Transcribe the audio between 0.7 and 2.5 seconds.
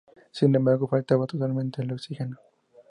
faltaba totalmente el oxígeno.